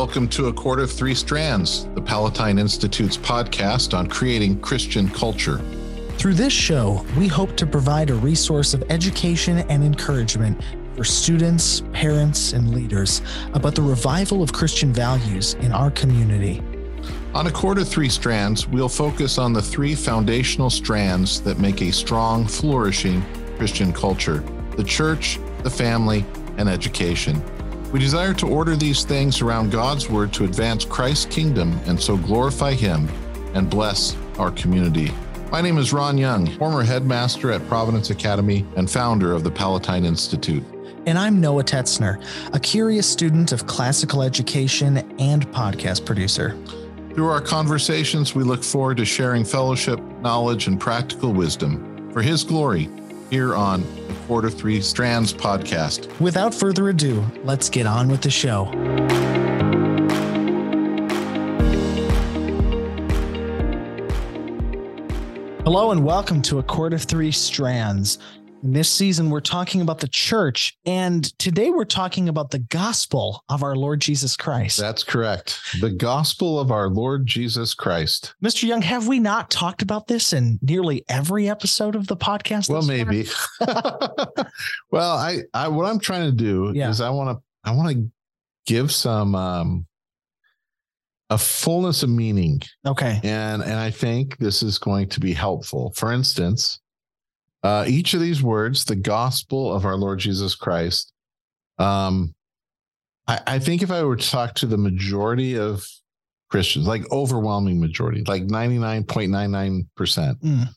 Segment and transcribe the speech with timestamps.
[0.00, 5.58] welcome to A Cord of Three Strands, the Palatine Institute's podcast on creating Christian culture.
[6.16, 10.58] Through this show, we hope to provide a resource of education and encouragement
[10.96, 13.20] for students, parents, and leaders
[13.52, 16.62] about the revival of Christian values in our community.
[17.34, 21.82] On A Cord of Three Strands, we'll focus on the three foundational strands that make
[21.82, 23.22] a strong, flourishing
[23.58, 24.42] Christian culture
[24.78, 26.24] the church, the family,
[26.56, 27.42] and education.
[27.92, 32.16] We desire to order these things around God's Word to advance Christ's kingdom and so
[32.16, 33.08] glorify Him
[33.52, 35.12] and bless our community.
[35.50, 40.04] My name is Ron Young, former headmaster at Providence Academy and founder of the Palatine
[40.04, 40.62] Institute.
[41.06, 46.56] And I'm Noah Tetzner, a curious student of classical education and podcast producer.
[47.14, 52.44] Through our conversations, we look forward to sharing fellowship, knowledge, and practical wisdom for His
[52.44, 52.88] glory
[53.30, 56.20] here on the Cord of Three Strands podcast.
[56.20, 58.64] Without further ado, let's get on with the show.
[65.64, 68.18] Hello and welcome to A Cord of Three Strands.
[68.62, 73.42] In this season, we're talking about the church, and today we're talking about the gospel
[73.48, 74.78] of our Lord Jesus Christ.
[74.78, 75.58] That's correct.
[75.80, 78.34] The gospel of our Lord Jesus Christ.
[78.44, 78.64] Mr.
[78.64, 82.68] Young, have we not talked about this in nearly every episode of the podcast?
[82.68, 83.26] Well, maybe.
[84.90, 86.90] well, I, I, what I'm trying to do yeah.
[86.90, 88.10] is I want to, I want to
[88.66, 89.86] give some, um,
[91.30, 92.60] a fullness of meaning.
[92.84, 93.20] Okay.
[93.22, 95.92] And, and I think this is going to be helpful.
[95.94, 96.80] For instance,
[97.62, 101.12] uh, each of these words, the gospel of our Lord Jesus Christ,
[101.78, 102.34] um,
[103.26, 105.86] I, I think if I were to talk to the majority of
[106.50, 110.68] Christians, like overwhelming majority, like 99.99%, mm.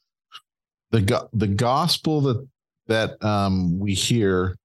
[0.91, 2.47] the, go- the gospel that,
[2.87, 4.57] that um, we hear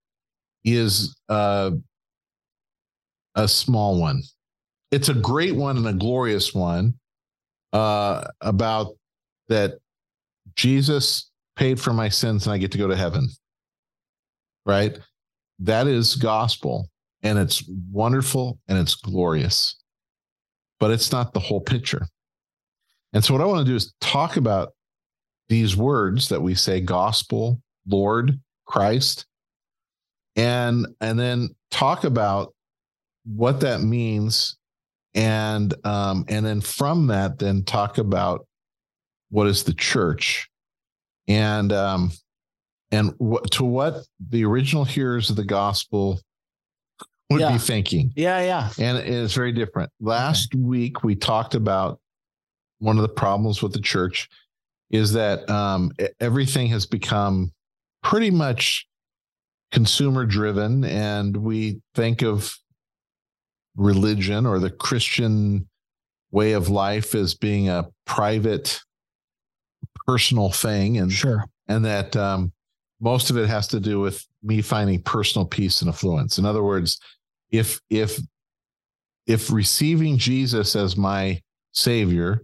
[0.63, 1.71] is uh,
[3.35, 4.21] a small one.
[4.91, 6.95] It's a great one and a glorious one
[7.73, 8.95] uh, about
[9.47, 9.79] that
[10.55, 11.28] Jesus
[11.59, 13.27] paid for my sins and I get to go to heaven.
[14.65, 14.97] Right?
[15.59, 16.89] That is gospel
[17.21, 19.75] and it's wonderful and it's glorious,
[20.79, 22.07] but it's not the whole picture.
[23.11, 24.69] And so, what I want to do is talk about
[25.49, 29.25] these words that we say gospel, Lord, Christ,
[30.37, 32.53] and and then talk about
[33.25, 34.57] what that means
[35.13, 38.47] and um and then from that then talk about
[39.29, 40.48] what is the church
[41.29, 42.11] and um,
[42.91, 43.13] and
[43.51, 46.19] to what the original hearers of the gospel
[47.29, 47.53] would yeah.
[47.53, 48.11] be thinking.
[48.15, 48.69] Yeah, yeah.
[48.79, 49.91] And it's very different.
[50.01, 50.61] Last okay.
[50.61, 51.99] week we talked about
[52.79, 54.27] one of the problems with the church
[54.89, 57.51] is that um, everything has become
[58.01, 58.87] pretty much
[59.71, 62.57] consumer driven, and we think of
[63.75, 65.69] religion or the Christian
[66.31, 68.81] way of life as being a private
[70.09, 71.45] personal thing and sure.
[71.67, 72.51] and that um,
[72.99, 76.39] most of it has to do with me finding personal peace and affluence.
[76.39, 76.99] In other words
[77.51, 78.19] if if
[79.25, 81.39] if receiving jesus as my
[81.71, 82.41] savior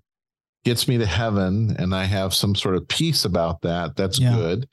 [0.64, 4.36] gets me to heaven and i have some sort of peace about that that's yeah.
[4.36, 4.68] good.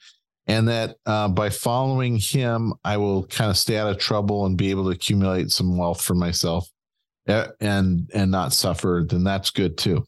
[0.48, 4.56] And that uh, by following him i will kind of stay out of trouble and
[4.56, 6.68] be able to accumulate some wealth for myself
[7.28, 10.04] eh, and and not suffer then that's good too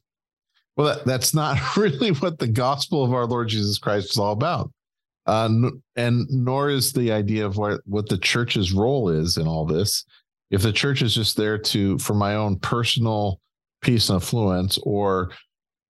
[0.76, 4.32] well, that, that's not really what the gospel of our Lord Jesus Christ is all
[4.32, 4.70] about.
[5.26, 5.48] Uh,
[5.96, 10.04] and nor is the idea of what, what the church's role is in all this.
[10.50, 13.40] If the church is just there to, for my own personal
[13.80, 15.30] peace and affluence, or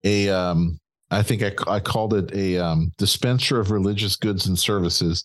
[0.04, 0.78] a, um,
[1.10, 5.24] I think I, I called it a um, dispenser of religious goods and services,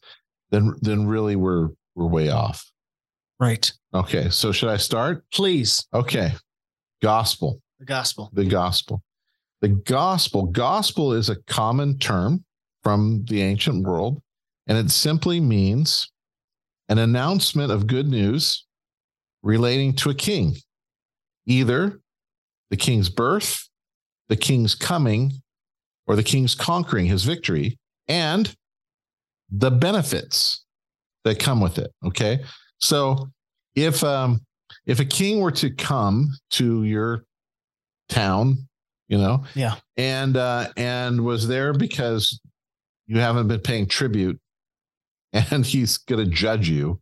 [0.52, 2.70] then then really we're we're way off.
[3.40, 3.72] Right.
[3.94, 4.30] Okay.
[4.30, 5.24] So should I start?
[5.34, 5.86] Please.
[5.94, 6.32] Okay.
[7.02, 7.62] Gospel.
[7.80, 8.30] The gospel.
[8.34, 9.02] The gospel.
[9.62, 12.46] The gospel, gospel is a common term
[12.84, 14.22] from the ancient world,
[14.68, 16.12] and it simply means
[16.88, 18.66] an announcement of good news
[19.44, 20.56] relating to a king,
[21.46, 22.00] either
[22.70, 23.68] the king's birth,
[24.30, 25.34] the king's coming,
[26.08, 27.78] or the king's conquering his victory,
[28.08, 28.56] and
[29.52, 30.64] the benefits
[31.26, 31.92] that come with it.
[32.06, 32.40] Okay.
[32.78, 33.30] So
[33.76, 34.42] if um
[34.86, 37.26] if a king were to come to your
[38.08, 38.69] town
[39.10, 39.44] you know?
[39.56, 39.76] Yeah.
[39.98, 42.40] And uh and was there because
[43.08, 44.40] you haven't been paying tribute
[45.34, 47.02] and he's gonna judge you.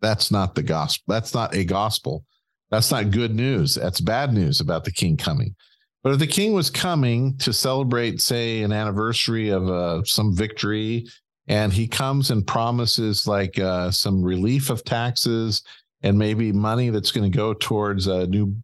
[0.00, 1.12] That's not the gospel.
[1.12, 2.24] That's not a gospel.
[2.70, 3.74] That's not good news.
[3.74, 5.56] That's bad news about the king coming.
[6.04, 11.06] But if the king was coming to celebrate, say, an anniversary of uh, some victory,
[11.48, 15.62] and he comes and promises like uh, some relief of taxes
[16.02, 18.54] and maybe money that's going to go towards a new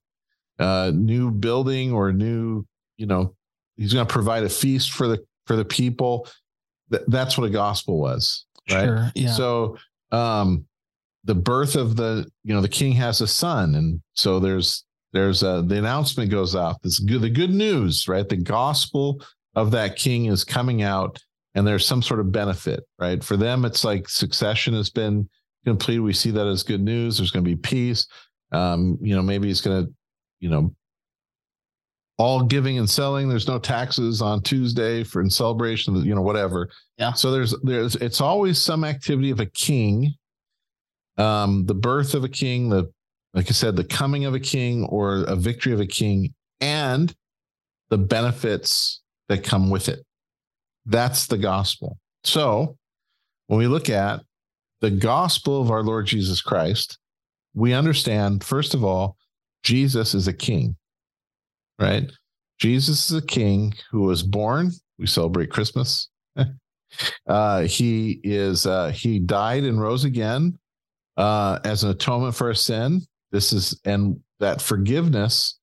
[0.59, 2.65] uh, new building or new,
[2.97, 3.35] you know,
[3.77, 6.29] he's going to provide a feast for the for the people.
[6.91, 8.85] Th- that's what a gospel was, right?
[8.85, 9.33] Sure, yeah.
[9.33, 9.77] So,
[10.13, 10.67] um,
[11.25, 15.43] the birth of the, you know, the king has a son, and so there's there's
[15.43, 16.83] a the announcement goes out.
[16.83, 18.29] This good the good news, right?
[18.29, 19.23] The gospel
[19.55, 21.19] of that king is coming out,
[21.55, 23.23] and there's some sort of benefit, right?
[23.23, 25.29] For them, it's like succession has been
[25.65, 26.01] completed.
[26.01, 27.17] We see that as good news.
[27.17, 28.07] There's going to be peace.
[28.53, 29.93] Um, you know, maybe he's going to
[30.45, 30.75] you know,
[32.19, 33.29] all giving and selling.
[33.29, 36.71] There's no taxes on Tuesday for in celebration, you know, whatever.
[36.99, 37.13] Yeah.
[37.13, 40.15] So there's there's it's always some activity of a king,
[41.19, 42.93] um, the birth of a king, the
[43.33, 47.15] like I said, the coming of a king or a victory of a king, and
[47.91, 50.05] the benefits that come with it.
[50.87, 51.99] That's the gospel.
[52.23, 52.77] So
[53.47, 54.21] when we look at
[54.81, 56.99] the gospel of our Lord Jesus Christ,
[57.55, 59.17] we understand, first of all,
[59.63, 60.77] Jesus is a king,
[61.79, 62.11] right?
[62.59, 64.71] Jesus is a king who was born.
[64.99, 66.09] We celebrate Christmas.
[67.27, 70.59] uh, he is uh, he died and rose again
[71.17, 73.03] uh, as an atonement for our sin.
[73.33, 75.59] This is and that forgiveness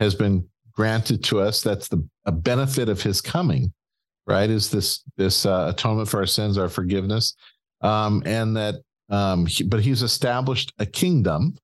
[0.00, 1.60] has been granted to us.
[1.60, 3.72] That's the a benefit of his coming,
[4.26, 4.48] right?
[4.48, 7.34] Is this this uh, atonement for our sins, our forgiveness,
[7.82, 8.76] um, and that
[9.10, 11.56] um, he, but he's established a kingdom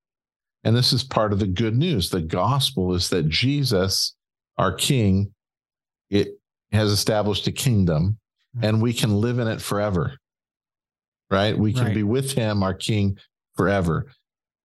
[0.64, 2.10] and this is part of the good news.
[2.10, 4.14] The gospel is that Jesus,
[4.58, 5.32] our king,
[6.10, 6.38] it
[6.72, 8.18] has established a kingdom
[8.56, 8.64] mm-hmm.
[8.64, 10.16] and we can live in it forever.
[11.30, 11.56] Right?
[11.56, 11.94] We can right.
[11.94, 13.16] be with him, our king,
[13.56, 14.06] forever.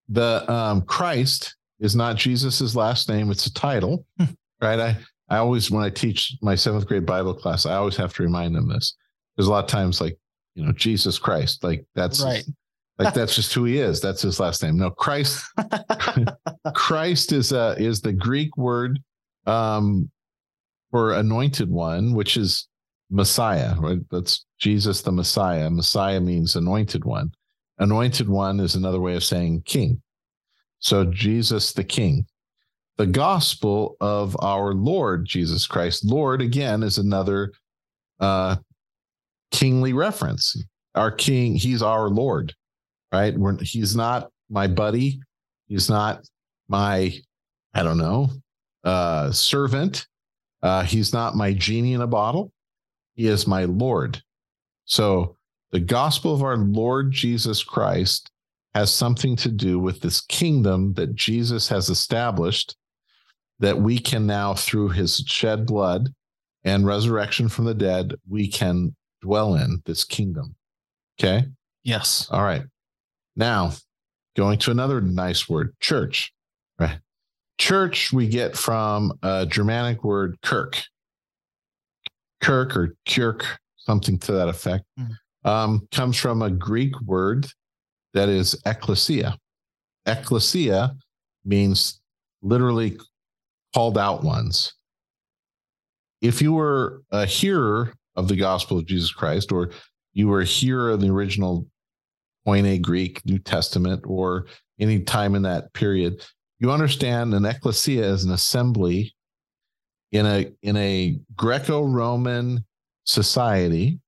[0.09, 4.05] The um, Christ is not Jesus's last name, it's a title.
[4.19, 4.25] Hmm.
[4.61, 4.79] right?
[4.79, 4.97] I
[5.29, 8.55] I always when I teach my seventh grade Bible class, I always have to remind
[8.55, 8.95] them this.
[9.35, 10.17] There's a lot of times like,
[10.55, 12.45] you know, Jesus Christ, like that's right
[12.97, 13.99] like that's just who he is.
[13.99, 14.77] That's his last name.
[14.77, 15.43] No, Christ.
[16.75, 18.99] Christ is uh is the Greek word
[19.45, 20.09] um
[20.91, 22.67] for anointed one, which is
[23.09, 23.99] Messiah, right?
[24.11, 25.69] That's Jesus the Messiah.
[25.69, 27.31] Messiah means anointed one.
[27.79, 30.01] Anointed one is another way of saying king.
[30.79, 32.25] So Jesus the king.
[32.97, 36.05] The gospel of our Lord Jesus Christ.
[36.05, 37.51] Lord again is another
[38.21, 38.55] uh
[39.51, 40.55] kingly reference.
[40.95, 42.53] Our king, he's our Lord
[43.11, 43.37] right?
[43.37, 45.19] We're, he's not my buddy.
[45.67, 46.27] He's not
[46.67, 47.13] my,
[47.73, 48.29] I don't know,
[48.83, 50.07] uh, servant.
[50.61, 52.51] Uh, he's not my genie in a bottle.
[53.15, 54.21] He is my Lord.
[54.85, 55.35] So
[55.71, 58.29] the gospel of our Lord Jesus Christ
[58.73, 62.75] has something to do with this kingdom that Jesus has established
[63.59, 66.09] that we can now, through his shed blood
[66.63, 70.55] and resurrection from the dead, we can dwell in this kingdom.
[71.19, 71.45] Okay.
[71.83, 72.27] Yes.
[72.31, 72.63] All right.
[73.35, 73.71] Now,
[74.35, 76.33] going to another nice word, church.
[76.79, 76.99] Right.
[77.57, 80.81] Church we get from a Germanic word kirk.
[82.41, 83.45] Kirk or kirk,
[83.77, 85.15] something to that effect, mm
[85.45, 87.47] um, comes from a Greek word
[88.13, 89.37] that is ecclesia.
[90.05, 90.95] Ecclesia
[91.45, 92.01] means
[92.41, 92.97] literally
[93.73, 94.73] called out ones.
[96.21, 99.69] If you were a hearer of the gospel of Jesus Christ, or
[100.13, 101.67] you were a hearer of the original
[102.45, 104.45] Koine Greek, New Testament, or
[104.79, 106.25] any time in that period,
[106.59, 109.13] you understand an ecclesia is an assembly
[110.11, 112.63] in a in a Greco-Roman
[113.05, 113.99] society.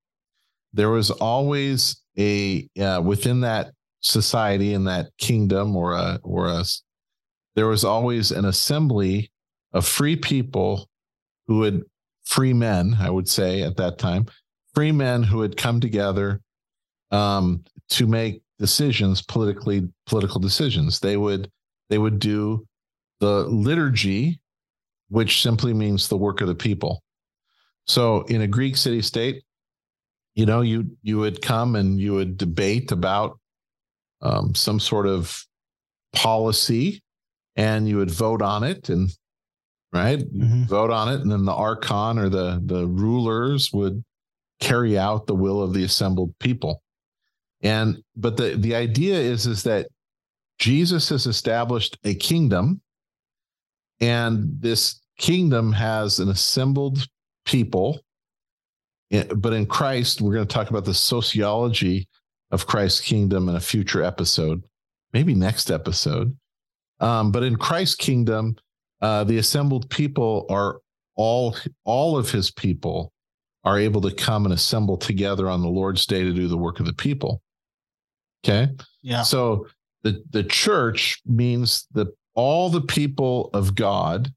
[0.73, 6.63] There was always a uh, within that society in that kingdom or a or a
[7.55, 9.31] there was always an assembly
[9.73, 10.87] of free people
[11.47, 11.83] who would
[12.23, 14.27] free men, I would say at that time,
[14.75, 16.41] free men who had come together
[17.11, 20.99] um, to make decisions politically political decisions.
[20.99, 21.49] They would
[21.89, 22.65] they would do
[23.19, 24.39] the liturgy
[25.09, 27.01] which simply means the work of the people.
[27.85, 29.43] So in a greek city state
[30.37, 33.39] you know you you would come and you would debate about
[34.21, 35.43] um, some sort of
[36.13, 37.01] policy
[37.55, 39.09] and you would vote on it and
[39.91, 40.19] right?
[40.19, 40.63] Mm-hmm.
[40.65, 44.03] vote on it and then the archon or the the rulers would
[44.59, 46.83] carry out the will of the assembled people
[47.61, 49.87] and but the the idea is is that
[50.59, 52.81] Jesus has established a kingdom
[53.99, 57.07] and this kingdom has an assembled
[57.45, 57.99] people.
[59.09, 62.07] But in Christ we're going to talk about the sociology
[62.51, 64.63] of Christ's kingdom in a future episode
[65.13, 66.35] maybe next episode.
[66.99, 68.55] Um, but in Christ's kingdom
[69.01, 70.79] uh, the assembled people are
[71.15, 73.11] all all of his people
[73.63, 76.79] are able to come and assemble together on the Lord's day to do the work
[76.79, 77.41] of the people
[78.47, 78.71] Okay.
[79.01, 79.23] Yeah.
[79.23, 79.67] So
[80.03, 84.31] the the church means that all the people of God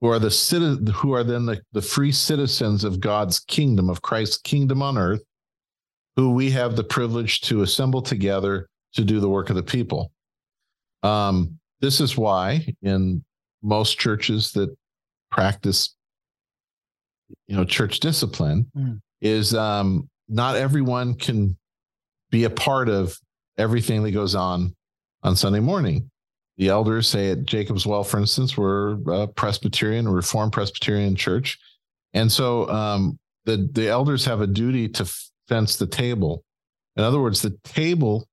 [0.00, 4.02] who are the citizen who are then the, the free citizens of God's kingdom, of
[4.02, 5.22] Christ's kingdom on earth,
[6.16, 10.12] who we have the privilege to assemble together to do the work of the people.
[11.02, 13.24] Um, this is why in
[13.62, 14.74] most churches that
[15.30, 15.94] practice
[17.48, 19.00] you know church discipline mm.
[19.20, 21.56] is um, not everyone can
[22.30, 23.16] be a part of
[23.58, 24.74] everything that goes on
[25.22, 26.10] on Sunday morning.
[26.58, 31.58] The elders say at Jacob's Well, for instance, we're a Presbyterian, a Reformed Presbyterian church,
[32.14, 35.10] and so um, the the elders have a duty to
[35.48, 36.44] fence the table.
[36.96, 38.26] In other words, the table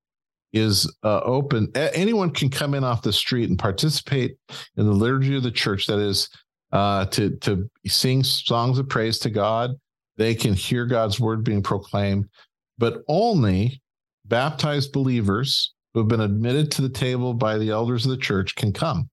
[0.54, 1.70] is uh, open.
[1.76, 4.38] A- anyone can come in off the street and participate
[4.78, 5.88] in the liturgy of the church.
[5.88, 6.30] That is
[6.72, 9.72] uh, to to sing songs of praise to God.
[10.16, 12.30] They can hear God's word being proclaimed,
[12.78, 13.82] but only
[14.26, 18.56] baptized believers who have been admitted to the table by the elders of the church
[18.56, 19.10] can come.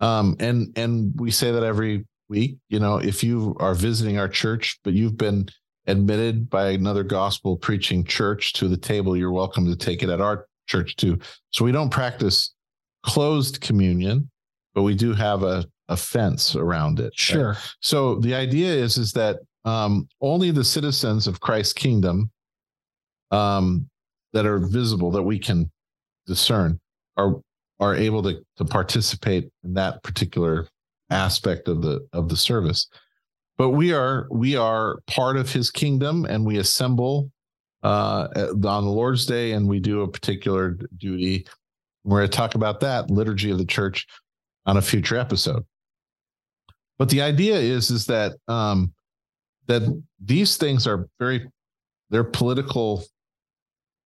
[0.00, 2.58] Um, and and we say that every week.
[2.68, 5.48] You know, if you are visiting our church, but you've been
[5.86, 10.20] admitted by another gospel preaching church to the table, you're welcome to take it at
[10.20, 11.18] our church too.
[11.52, 12.54] So we don't practice
[13.04, 14.28] closed communion,
[14.74, 17.12] but we do have a, a fence around it.
[17.14, 17.50] Sure.
[17.50, 17.58] Right?
[17.80, 22.30] So the idea is is that um, only the citizens of Christ's kingdom
[23.30, 23.88] um,
[24.36, 25.70] that are visible that we can
[26.26, 26.78] discern
[27.16, 27.40] are
[27.80, 30.68] are able to to participate in that particular
[31.08, 32.86] aspect of the of the service.
[33.56, 37.30] But we are we are part of his kingdom and we assemble
[37.82, 41.46] uh, on the lord's day and we do a particular duty.
[42.04, 44.06] We're going to talk about that liturgy of the church
[44.66, 45.64] on a future episode.
[46.98, 48.92] But the idea is is that um
[49.66, 49.82] that
[50.22, 51.48] these things are very
[52.10, 53.02] they're political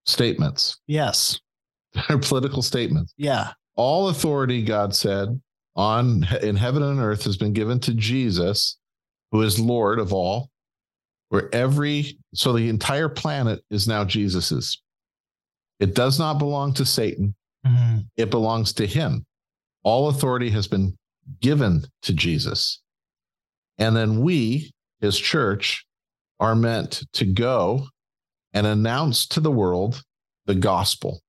[0.07, 1.41] statements yes
[2.09, 5.41] they're political statements yeah all authority god said
[5.77, 8.79] on in heaven and earth has been given to jesus
[9.33, 10.51] who is Lord of all,
[11.29, 14.83] where every, so the entire planet is now Jesus's.
[15.79, 17.35] It does not belong to Satan,
[17.67, 18.01] mm-hmm.
[18.17, 19.25] it belongs to him.
[19.83, 20.97] All authority has been
[21.41, 22.83] given to Jesus.
[23.79, 25.87] And then we, his church,
[26.39, 27.87] are meant to go
[28.53, 30.03] and announce to the world
[30.47, 31.21] the gospel,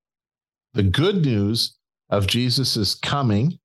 [0.74, 1.78] the good news
[2.10, 3.60] of Jesus' coming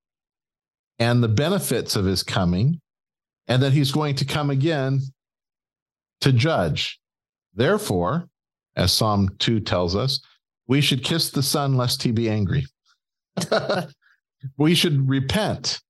[0.99, 2.81] and the benefits of his coming
[3.49, 5.01] and that he's going to come again
[6.21, 6.99] to judge.
[7.55, 8.29] Therefore,
[8.77, 10.21] as Psalm 2 tells us,
[10.67, 12.67] we should kiss the Son lest he be angry.
[14.57, 15.81] we should repent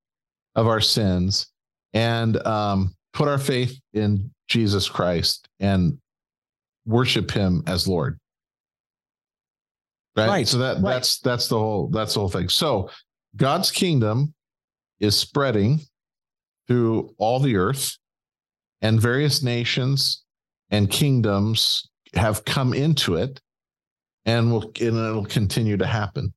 [0.55, 1.47] of our sins
[1.93, 5.99] and um, put our faith in Jesus Christ and
[6.87, 8.19] worship him as Lord.
[10.17, 10.29] Right.
[10.29, 10.49] right.
[10.49, 10.95] So that right.
[10.95, 12.49] that's that's the whole that's the whole thing.
[12.49, 12.91] So
[13.37, 14.33] God's kingdom
[14.99, 15.81] is spreading
[16.67, 17.99] through all the earth,
[18.81, 20.25] and various nations
[20.71, 23.41] and kingdoms have come into it,
[24.25, 26.33] and will and it'll continue to happen.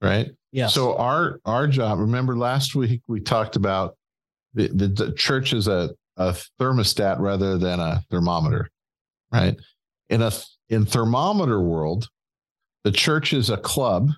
[0.00, 0.30] Right.
[0.52, 0.68] Yeah.
[0.68, 1.98] So our our job.
[1.98, 3.96] Remember last week we talked about
[4.54, 8.70] the the, the church is a a thermostat rather than a thermometer,
[9.32, 9.56] right?
[10.08, 10.32] In a
[10.68, 12.08] in thermometer world,
[12.84, 14.10] the church is a club,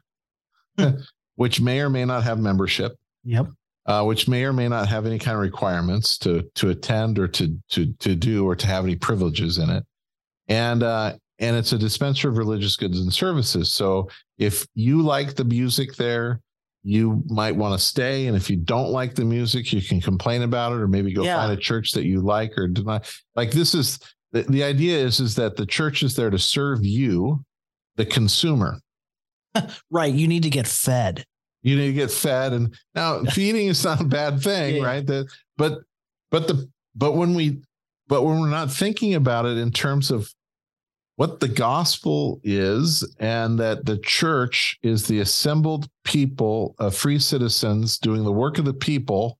[1.37, 2.93] which may or may not have membership.
[3.25, 3.49] Yep
[3.87, 7.27] uh, which may or may not have any kind of requirements to to attend or
[7.29, 9.85] to to to do or to have any privileges in it,
[10.49, 13.73] and uh, and it's a dispenser of religious goods and services.
[13.73, 16.41] So if you like the music there,
[16.85, 20.43] you might want to stay, and if you don't like the music, you can complain
[20.43, 21.37] about it, or maybe go yeah.
[21.37, 23.01] find a church that you like or deny.
[23.35, 23.99] Like this is
[24.33, 27.45] the, the idea is is that the church is there to serve you,
[27.97, 28.81] the consumer.
[29.91, 30.13] right.
[30.13, 31.25] You need to get fed
[31.63, 34.85] you need to get fed and now feeding is not a bad thing yeah.
[34.85, 35.81] right that but
[36.31, 37.61] but the but when we
[38.09, 40.33] but when we're not thinking about it in terms of
[41.17, 47.99] what the gospel is and that the church is the assembled people of free citizens
[47.99, 49.39] doing the work of the people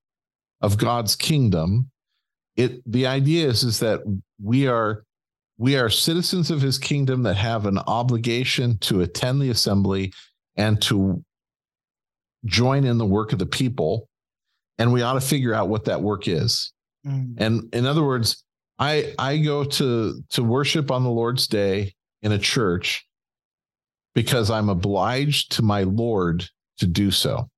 [0.61, 1.91] of God's kingdom
[2.57, 4.01] it the idea is is that
[4.43, 5.05] we are
[5.59, 10.13] we are citizens of his kingdom that have an obligation to attend the assembly
[10.57, 11.23] and to
[12.45, 14.09] join in the work of the people
[14.79, 16.73] and we ought to figure out what that work is.
[17.07, 17.35] Mm.
[17.39, 18.45] and in other words
[18.79, 21.93] i i go to to worship on the lord's day
[22.23, 23.05] in a church
[24.15, 27.49] because i'm obliged to my lord to do so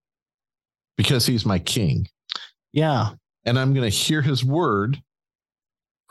[0.97, 2.09] because he's my king.
[2.73, 3.11] Yeah
[3.47, 5.01] and i'm going to hear his word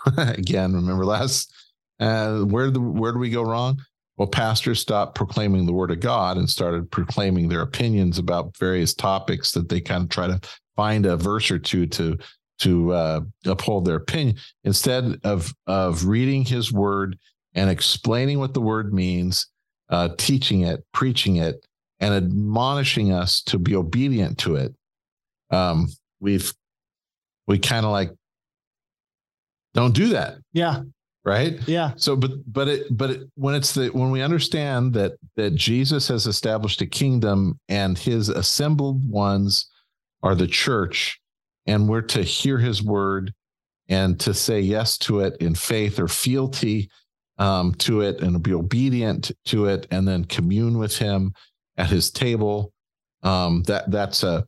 [0.17, 1.53] again remember last
[1.99, 3.79] uh, where the where do we go wrong
[4.17, 8.93] well, pastors stopped proclaiming the word of God and started proclaiming their opinions about various
[8.93, 10.39] topics that they kind of try to
[10.75, 12.17] find a verse or two to
[12.59, 17.17] to uh, uphold their opinion instead of of reading His word
[17.55, 19.47] and explaining what the word means,
[19.89, 21.65] uh, teaching it, preaching it,
[21.99, 24.73] and admonishing us to be obedient to it.
[25.49, 25.87] Um,
[26.19, 26.53] we've
[27.47, 28.11] we kind of like
[29.73, 30.35] don't do that.
[30.53, 30.81] Yeah.
[31.25, 31.65] Right.
[31.67, 31.93] Yeah.
[31.95, 36.07] So, but but it but it, when it's the when we understand that that Jesus
[36.09, 39.69] has established a kingdom and His assembled ones
[40.21, 41.21] are the church,
[41.65, 43.33] and we're to hear His word
[43.87, 46.89] and to say yes to it in faith or fealty
[47.37, 51.33] um, to it and be obedient to it, and then commune with Him
[51.77, 52.73] at His table.
[53.23, 54.45] Um, that that's a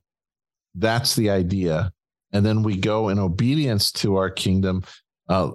[0.76, 1.94] that's the idea,
[2.36, 4.84] and then we go in obedience to our kingdom
[5.30, 5.52] uh,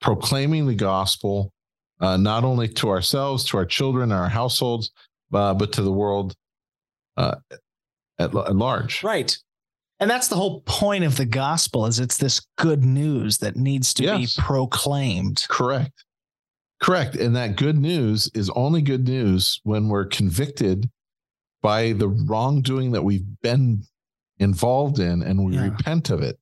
[0.00, 1.52] proclaiming the gospel,
[2.00, 4.92] uh, not only to ourselves, to our children, our households,
[5.32, 6.32] uh, but to the world
[7.16, 7.34] uh,
[8.20, 9.02] at, at large.
[9.02, 9.36] Right.
[9.98, 13.92] And that's the whole point of the gospel is it's this good news that needs
[13.94, 14.36] to yes.
[14.36, 15.44] be proclaimed.
[15.48, 16.04] Correct.
[16.80, 17.16] Correct.
[17.16, 20.88] And that good news is only good news when we're convicted
[21.60, 23.82] by the wrongdoing that we've been
[24.38, 25.64] involved in and we yeah.
[25.64, 26.38] repent of it.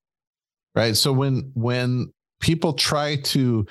[0.74, 0.96] Right.
[0.96, 3.66] So when when people try to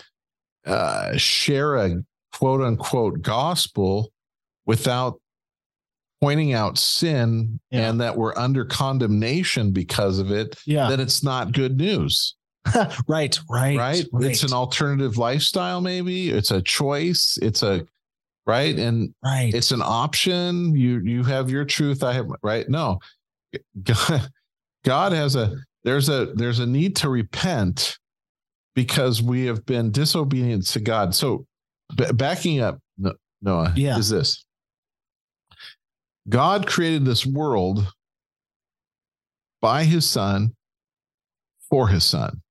[0.66, 4.12] uh, share a quote unquote gospel
[4.66, 5.20] without
[6.22, 7.90] pointing out sin yeah.
[7.90, 10.88] and that we're under condemnation because of it, yeah.
[10.88, 12.36] then it's not good news.
[12.76, 12.96] right,
[13.50, 14.26] right, right, right.
[14.26, 16.30] It's an alternative lifestyle, maybe.
[16.30, 17.40] It's a choice.
[17.42, 17.86] It's a
[18.46, 19.52] right and right.
[19.54, 20.76] It's an option.
[20.76, 22.04] You you have your truth.
[22.04, 22.70] I have right.
[22.70, 23.00] No,
[23.84, 24.30] God,
[24.84, 25.54] God has a
[25.84, 27.98] there's a there's a need to repent
[28.76, 31.14] because we have been disobedient to God.
[31.14, 31.46] So,
[31.96, 32.80] b- backing up,
[33.42, 33.98] Noah, yeah.
[33.98, 34.46] is this
[36.30, 37.92] God created this world
[39.62, 40.54] by his son,
[41.70, 42.42] for his son,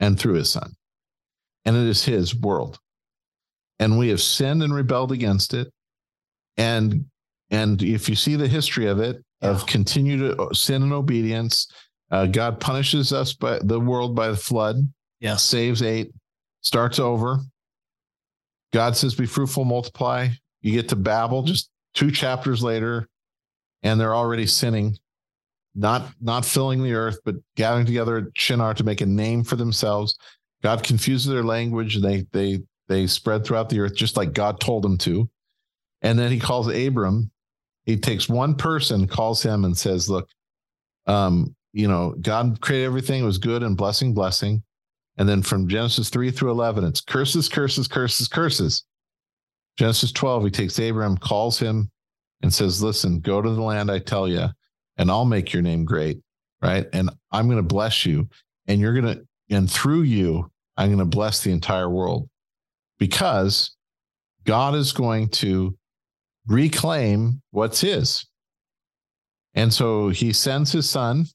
[0.00, 0.72] and through his son.
[1.64, 2.78] And it is his world.
[3.78, 5.68] And we have sinned and rebelled against it.
[6.56, 7.06] And
[7.50, 9.50] and if you see the history of it, yeah.
[9.50, 11.70] of continued uh, sin and obedience,
[12.10, 14.76] uh, God punishes us by the world by the flood
[15.20, 15.36] yeah.
[15.36, 16.12] Saves eight,
[16.60, 17.40] starts over.
[18.72, 20.28] God says, be fruitful, multiply.
[20.60, 23.08] You get to Babel just two chapters later,
[23.82, 24.96] and they're already sinning,
[25.74, 29.56] not not filling the earth, but gathering together at Shinar to make a name for
[29.56, 30.16] themselves.
[30.62, 34.60] God confuses their language, and they they they spread throughout the earth just like God
[34.60, 35.28] told them to.
[36.02, 37.30] And then he calls Abram.
[37.88, 40.28] He takes one person, calls him, and says, "Look,
[41.06, 44.62] um, you know, God created everything; it was good and blessing, blessing.
[45.16, 48.84] And then from Genesis 3 through 11, it's curses, curses, curses, curses.
[49.78, 51.90] Genesis 12, he takes Abraham, calls him,
[52.42, 54.48] and says, Listen, go to the land I tell you,
[54.98, 56.20] and I'll make your name great.
[56.60, 56.86] Right.
[56.92, 58.28] And I'm going to bless you.
[58.66, 62.28] And you're going to, and through you, I'm going to bless the entire world
[62.98, 63.76] because
[64.44, 65.76] God is going to
[66.48, 68.26] reclaim what's his.
[69.54, 71.26] And so he sends his son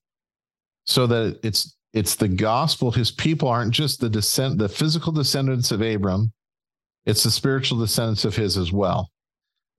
[0.86, 2.92] so that it's it's the gospel.
[2.92, 6.34] His people aren't just the descent, the physical descendants of Abram.
[7.06, 9.12] It's the spiritual descendants of his as well.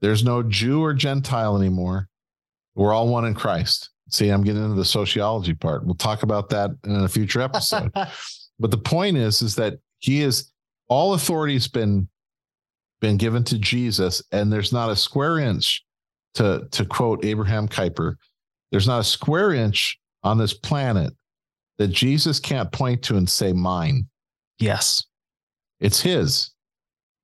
[0.01, 2.09] There's no Jew or Gentile anymore.
[2.75, 3.91] We're all one in Christ.
[4.11, 5.85] See, I'm getting into the sociology part.
[5.85, 7.91] We'll talk about that in a future episode.
[8.59, 10.53] but the point is, is that he is
[10.89, 12.09] all authority's been
[13.01, 15.85] been given to Jesus, and there's not a square inch
[16.35, 18.15] to to quote Abraham Kuyper.
[18.71, 21.13] There's not a square inch on this planet
[21.79, 24.09] that Jesus can't point to and say mine.
[24.59, 25.05] Yes.
[25.81, 26.51] It's his.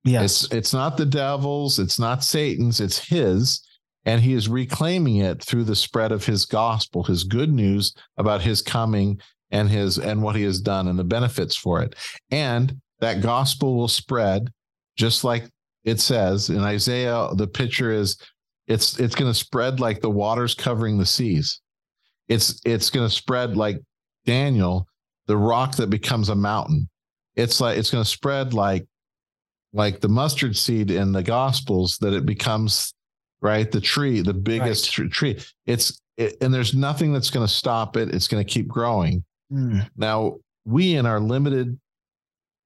[0.03, 0.43] Yes.
[0.43, 3.61] It's it's not the devil's, it's not Satan's, it's his.
[4.03, 8.41] And he is reclaiming it through the spread of his gospel, his good news about
[8.41, 11.95] his coming and his and what he has done and the benefits for it.
[12.31, 14.49] And that gospel will spread
[14.95, 15.49] just like
[15.83, 18.17] it says in Isaiah, the picture is
[18.67, 21.59] it's it's going to spread like the waters covering the seas.
[22.27, 23.79] It's it's going to spread like
[24.25, 24.87] Daniel,
[25.27, 26.87] the rock that becomes a mountain.
[27.35, 28.85] It's like it's going to spread like
[29.73, 32.93] like the mustard seed in the gospels that it becomes
[33.41, 35.11] right the tree the biggest right.
[35.11, 38.67] tree it's it, and there's nothing that's going to stop it it's going to keep
[38.67, 39.87] growing mm.
[39.95, 41.79] now we in our limited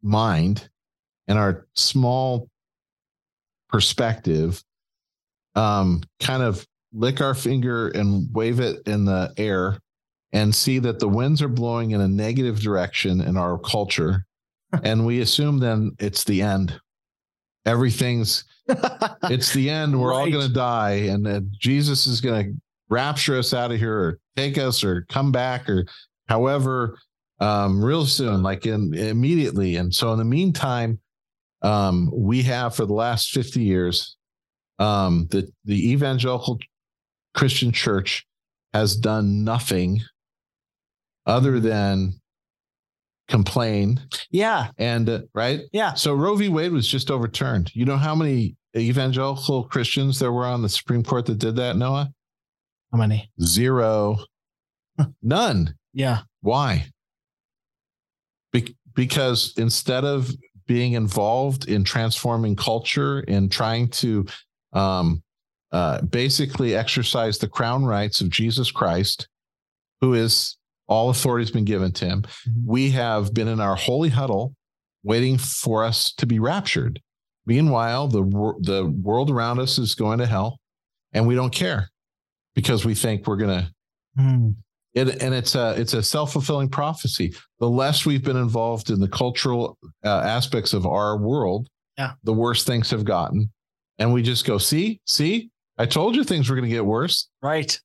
[0.01, 0.67] mind
[1.27, 2.49] and our small
[3.75, 4.63] perspective
[5.55, 9.77] um kind of lick our finger and wave it in the air
[10.31, 14.25] and see that the winds are blowing in a negative direction in our culture
[14.83, 16.79] and we assume then it's the end
[17.65, 18.45] everything's
[19.23, 19.99] it's the end.
[19.99, 23.77] We're all going to die, and uh, Jesus is going to rapture us out of
[23.77, 25.85] here, or take us, or come back, or
[26.27, 26.97] however,
[27.39, 29.75] um, real soon, like in immediately.
[29.75, 30.99] And so, in the meantime,
[31.65, 34.15] um, we have for the last fifty years,
[34.79, 36.59] um, the the evangelical
[37.33, 38.25] Christian church
[38.73, 40.01] has done nothing
[41.25, 42.13] other than
[43.27, 43.99] complain
[44.29, 44.69] Yeah.
[44.77, 45.95] and uh, right Yeah.
[45.95, 46.49] so Roe v.
[46.49, 47.71] Wade was just overturned.
[47.73, 51.75] You know how many evangelical Christians there were on the Supreme Court that did that,
[51.77, 52.11] Noah?
[52.91, 53.31] How many?
[53.41, 54.17] Zero.
[55.23, 55.73] None.
[55.93, 56.19] Yeah.
[56.41, 56.85] Why?
[58.51, 60.29] Be- because instead of
[60.67, 64.25] being involved in transforming culture and trying to
[64.73, 65.21] um,
[65.71, 69.27] uh, basically exercise the crown rights of Jesus Christ,
[70.01, 72.65] who is all authority has been given to him, Mhm.
[72.65, 74.53] we have been in our holy huddle
[75.03, 77.01] waiting for us to be raptured.
[77.45, 78.23] Meanwhile, the
[78.61, 80.59] the world around us is going to hell,
[81.13, 81.89] and we don't care
[82.55, 83.71] because we think we're going to
[84.17, 84.51] Hmm.
[84.95, 87.33] It, and it's a it's a self fulfilling prophecy.
[87.59, 92.13] The less we've been involved in the cultural uh, aspects of our world, Yeah.
[92.23, 93.51] the worse things have gotten,
[93.99, 97.27] and we just go, see, see, I told you things were going to get worse,
[97.41, 97.77] Right.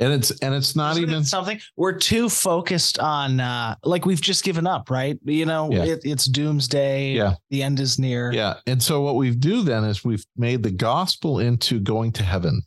[0.00, 4.04] and it's and it's not Isn't it even something we're too focused on uh like
[4.04, 5.84] we've just given up right you know Yeah.
[5.84, 7.34] it, it's doomsday Yeah.
[7.50, 8.54] the end is near yeah.
[8.66, 12.62] And so what we do then is we've made the gospel into going to heaven.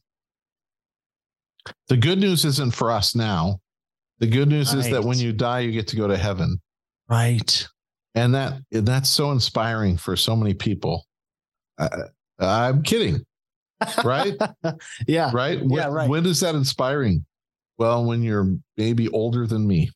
[1.88, 3.60] The good news isn't for us now.
[4.20, 6.60] The good news is that when you die, you get to go to heaven.
[7.10, 7.68] right.
[8.16, 11.06] And that that's so inspiring for so many people.
[11.78, 12.08] Uh,
[12.40, 13.24] i'm kidding.
[14.04, 14.36] Right?
[15.08, 15.32] Yeah.
[15.34, 15.60] Right?
[15.64, 16.10] Yeah, right.
[16.10, 17.26] when is that inspiring?
[17.78, 19.92] Well when you're maybe older than me.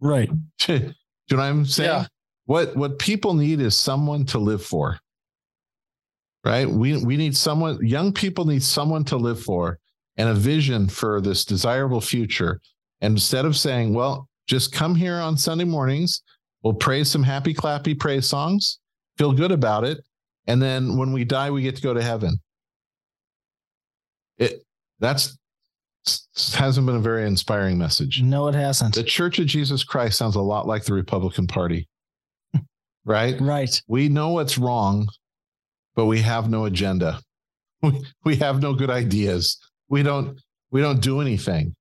[0.00, 0.30] Right.
[0.58, 0.80] Do you
[1.30, 1.90] know what i'm saying?
[1.90, 2.06] Yeah.
[2.44, 4.98] what what people need is someone to live for.
[6.44, 6.68] Right?
[6.68, 9.78] We we need someone young people need someone to live for
[10.18, 12.60] and a vision for this desirable future
[13.02, 16.22] and instead of saying well just come here on sunday mornings
[16.62, 18.78] we'll pray some happy clappy praise songs
[19.18, 19.98] feel good about it
[20.46, 22.38] and then when we die we get to go to heaven
[24.38, 24.62] it
[24.98, 25.36] that's
[26.54, 30.36] hasn't been a very inspiring message no it hasn't the Church of Jesus Christ sounds
[30.36, 31.88] a lot like the Republican Party,
[33.04, 33.40] right?
[33.40, 35.06] right We know what's wrong,
[35.94, 37.20] but we have no agenda.
[37.84, 39.58] We, we have no good ideas.
[39.88, 41.74] We don't we don't do anything.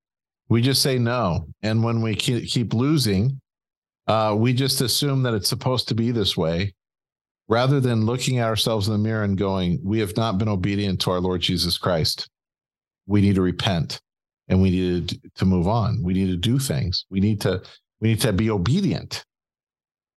[0.52, 3.40] We just say no, and when we keep losing,
[4.08, 6.74] uh, we just assume that it's supposed to be this way,
[7.48, 11.00] rather than looking at ourselves in the mirror and going, "We have not been obedient
[11.02, 12.30] to our Lord Jesus Christ.
[13.08, 14.02] We need to repent."
[14.50, 16.04] and we need to, move on.
[16.04, 17.06] We need to do things.
[17.10, 17.62] We need to
[18.02, 19.24] we need to be obedient.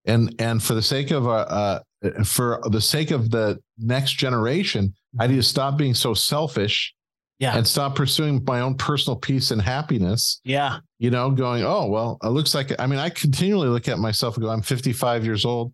[0.07, 4.93] And and for the sake of uh, uh for the sake of the next generation,
[5.21, 6.93] I need to stop being so selfish
[7.39, 10.41] yeah and stop pursuing my own personal peace and happiness.
[10.45, 13.99] yeah You know, going, oh well, it looks like I mean, I continually look at
[13.99, 15.73] myself and go, I'm 55 years old.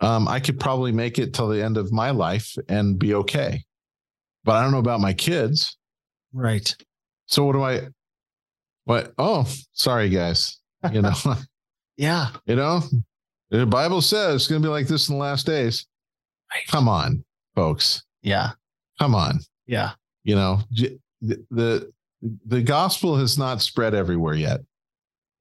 [0.00, 3.64] Um, I could probably make it till the end of my life and be okay.
[4.44, 5.76] But I don't know about my kids.
[6.32, 6.74] right
[7.26, 7.88] So what do I?
[8.84, 9.12] What?
[9.18, 10.58] Oh, sorry, guys.
[10.92, 11.12] You know,
[11.96, 12.82] yeah you know,
[13.50, 15.86] the Bible says it's going to be like this in the last days.
[16.50, 16.66] Right.
[16.68, 18.02] Come on, folks.
[18.22, 18.52] yeah
[18.98, 19.40] Come on.
[19.66, 19.92] yeah
[20.28, 20.98] You know, the
[21.50, 24.60] the, the gospel has not spread everywhere yet.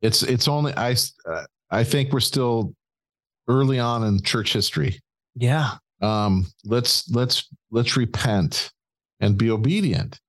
[0.02, 0.96] It's it's only I
[1.30, 2.74] uh, I think we're still
[3.50, 5.02] early on in church history.
[5.36, 5.72] yeah
[6.02, 8.72] um let's let's let's repent
[9.20, 10.20] and be obedient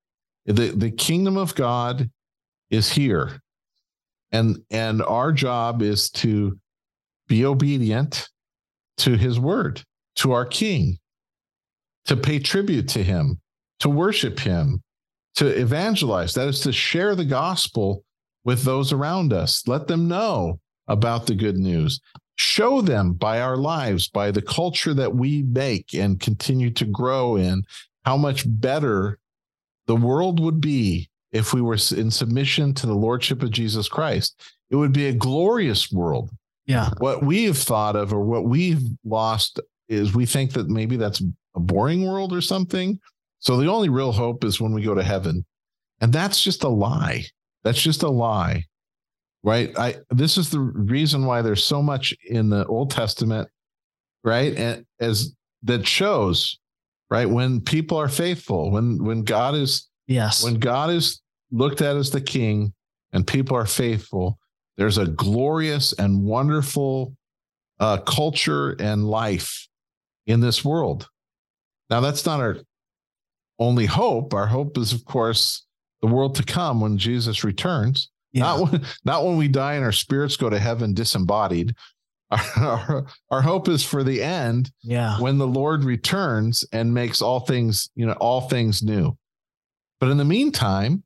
[0.46, 2.10] the the kingdom of god
[2.70, 3.40] is here
[4.32, 6.58] and and our job is to
[7.28, 8.28] be obedient
[8.96, 9.82] to his word
[10.14, 10.98] to our king
[12.06, 13.38] to pay tribute to him
[13.80, 14.82] to worship him
[15.34, 18.04] to evangelize that is to share the gospel
[18.44, 22.00] with those around us let them know about the good news
[22.38, 27.36] show them by our lives, by the culture that we make and continue to grow
[27.36, 27.64] in,
[28.04, 29.18] how much better
[29.86, 34.40] the world would be if we were in submission to the Lordship of Jesus Christ.
[34.70, 36.30] It would be a glorious world.
[36.66, 40.96] yeah What we have thought of or what we've lost is we think that maybe
[40.96, 41.20] that's
[41.56, 43.00] a boring world or something.
[43.40, 45.44] So the only real hope is when we go to heaven.
[46.00, 47.24] And that's just a lie.
[47.64, 48.64] That's just a lie
[49.42, 49.70] right?
[49.78, 53.48] I this is the reason why there's so much in the old testament
[54.24, 54.54] right?
[54.56, 56.58] And as that shows
[57.10, 57.28] right?
[57.28, 60.44] When people are faithful when when god is yes.
[60.44, 62.72] when god is looked at as the king
[63.12, 64.38] and people are faithful
[64.76, 67.14] there's a glorious and wonderful
[67.80, 69.66] uh culture and life
[70.26, 71.08] in this world.
[71.90, 72.58] Now, that's not our
[73.58, 74.34] only hope.
[74.34, 75.66] Our hope is, of course,
[76.00, 78.10] the world to come when Jesus returns.
[78.32, 78.42] Yeah.
[78.42, 81.74] Not when not when we die and our spirits go to heaven disembodied.
[82.30, 85.18] Our, our, our hope is for the end yeah.
[85.18, 89.16] when the Lord returns and makes all things, you know, all things new.
[89.98, 91.04] But in the meantime,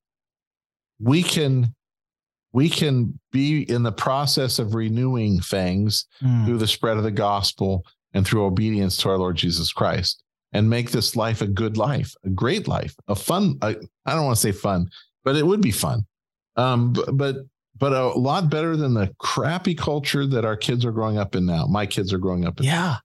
[0.98, 1.76] we can
[2.52, 6.44] we can be in the process of renewing things Mm.
[6.44, 10.68] through the spread of the gospel and through obedience to our Lord Jesus Christ and
[10.68, 13.56] make this life a good life, a great life, a fun.
[13.62, 14.88] I, I don't want to say fun,
[15.24, 16.06] but it would be fun.
[16.56, 17.36] Um, but
[17.78, 21.46] but a lot better than the crappy culture that our kids are growing up in
[21.46, 21.66] now.
[21.66, 22.66] My kids are growing up in.
[22.66, 22.98] Yeah.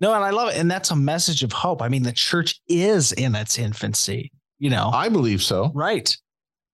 [0.00, 0.56] No, and I love it.
[0.56, 1.80] And that's a message of hope.
[1.80, 4.90] I mean, the church is in its infancy, you know.
[4.92, 5.70] I believe so.
[5.74, 6.14] right.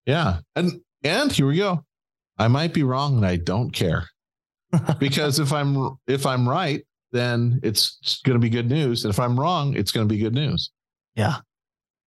[0.07, 0.38] Yeah.
[0.57, 1.85] And and here we go.
[2.38, 4.09] I might be wrong and I don't care.
[4.98, 9.05] because if I'm if I'm right, then it's going to be good news.
[9.05, 10.71] And if I'm wrong, it's going to be good news.
[11.14, 11.37] Yeah.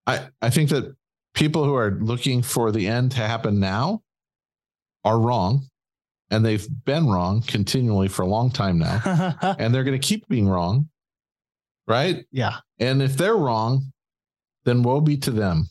[0.08, 0.96] I I think that
[1.34, 4.02] people who are looking for the end to happen now
[5.04, 5.68] are wrong
[6.30, 9.02] and they've been wrong continually for a long time now
[9.60, 10.90] and they're going to keep being wrong.
[11.88, 12.26] Right?
[12.32, 12.58] yeah.
[12.80, 13.92] And if they're wrong,
[14.64, 15.68] then woe be to them.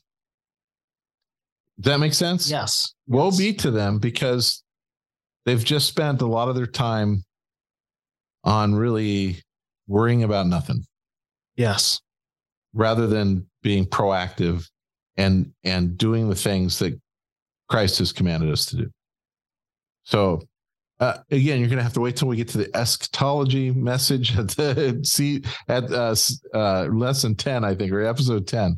[1.81, 2.51] Does that make sense?
[2.51, 2.95] Yes.
[3.07, 3.39] woe Yes.
[3.39, 4.63] be to them because
[5.47, 7.25] they've just spent a lot of their time
[8.45, 9.43] on really
[9.87, 10.85] worrying about nothing
[11.57, 12.01] Yes.
[12.73, 14.67] rather than being proactive
[15.17, 16.99] and and doing the things that
[17.69, 18.91] Christ has commanded us to do.
[20.05, 20.41] So
[21.01, 24.37] uh, again, you're going to have to wait till we get to the eschatology message
[24.37, 26.15] at the see at uh,
[26.55, 28.77] uh, lesson ten, I think, or episode ten.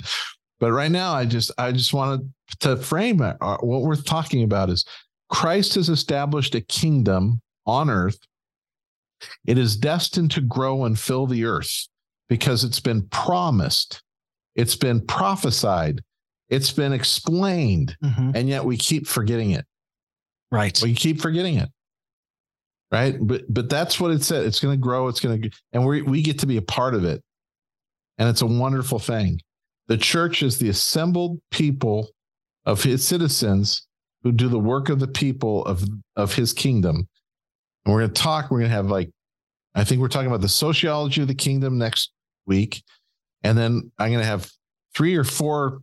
[0.60, 3.36] But right now, I just I just wanted to frame it.
[3.40, 4.84] Uh, what we're talking about is
[5.30, 8.18] Christ has established a kingdom on earth.
[9.46, 11.88] It is destined to grow and fill the earth
[12.28, 14.02] because it's been promised,
[14.54, 16.02] it's been prophesied,
[16.48, 18.32] it's been explained, Mhm.
[18.34, 19.64] and yet we keep forgetting it.
[20.50, 20.78] Right.
[20.82, 21.70] We keep forgetting it.
[22.90, 23.16] Right.
[23.20, 24.44] But but that's what it said.
[24.44, 25.08] It's going to grow.
[25.08, 27.22] It's going to, and we we get to be a part of it.
[28.18, 29.40] And it's a wonderful thing.
[29.88, 32.10] The church is the assembled people
[32.66, 33.86] of his citizens
[34.22, 35.84] who do the work of the people of
[36.16, 37.08] of his kingdom.
[37.84, 39.10] And we're going to talk, we're going to have like,
[39.74, 42.12] I think we're talking about the sociology of the kingdom next
[42.46, 42.82] week.
[43.42, 44.50] And then I'm going to have
[44.94, 45.80] three or four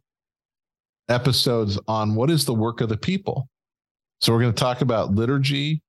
[1.10, 3.50] episodes on what is the work of the people.
[4.22, 5.82] So we're going to talk about liturgy.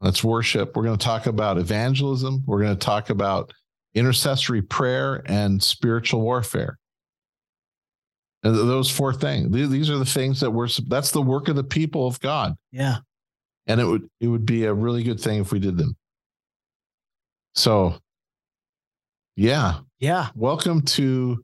[0.00, 0.76] That's worship.
[0.76, 2.42] We're going to talk about evangelism.
[2.46, 3.52] We're going to talk about
[3.94, 6.78] intercessory prayer and spiritual warfare.
[8.42, 9.52] And those four things.
[9.52, 10.68] These are the things that we're.
[10.86, 12.98] That's the work of the people of God, Yeah.
[13.70, 15.96] And it would it would be a really good thing if we did them.
[17.54, 17.94] So,
[19.36, 20.28] yeah, Yeah.
[20.34, 21.42] welcome to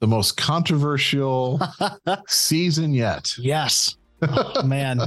[0.00, 1.60] the most controversial
[2.28, 3.36] season yet.
[3.38, 3.96] yes.
[4.22, 4.98] Oh, man.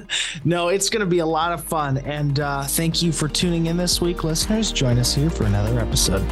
[0.44, 1.96] no, it's going to be a lot of fun.
[1.98, 4.72] And uh, thank you for tuning in this week, listeners.
[4.72, 6.22] Join us here for another episode.